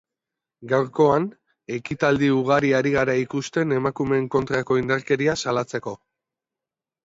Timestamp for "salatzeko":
5.47-5.99